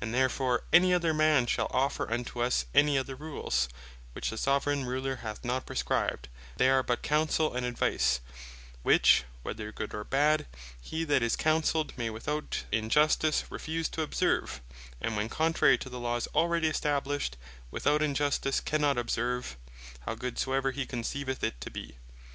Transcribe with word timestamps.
When 0.00 0.12
therefore 0.12 0.62
any 0.72 0.94
other 0.94 1.12
man 1.12 1.44
shall 1.46 1.68
offer 1.72 2.10
unto 2.10 2.40
us 2.40 2.64
any 2.74 2.96
other 2.96 3.14
Rules, 3.14 3.68
which 4.14 4.30
the 4.30 4.38
Soveraign 4.38 4.86
Ruler 4.86 5.16
hath 5.16 5.44
not 5.44 5.66
prescribed, 5.66 6.28
they 6.56 6.70
are 6.70 6.82
but 6.82 7.02
Counsell, 7.02 7.52
and 7.52 7.66
Advice; 7.66 8.20
which, 8.82 9.24
whether 9.42 9.70
good, 9.70 9.92
or 9.92 10.04
bad, 10.04 10.46
hee 10.80 11.04
that 11.04 11.22
is 11.22 11.36
counselled, 11.36 11.92
may 11.98 12.08
without 12.08 12.64
injustice 12.72 13.44
refuse 13.50 13.90
to 13.90 14.00
observe, 14.00 14.62
and 15.02 15.18
when 15.18 15.28
contrary 15.28 15.76
to 15.76 15.90
the 15.90 16.00
Laws 16.00 16.28
already 16.34 16.68
established, 16.68 17.36
without 17.70 18.00
injustice 18.00 18.58
cannot 18.58 18.96
observe, 18.96 19.58
how 20.06 20.14
good 20.14 20.38
soever 20.38 20.70
he 20.70 20.86
conceiveth 20.86 21.44
it 21.44 21.60
to 21.60 21.70
be. 21.70 21.98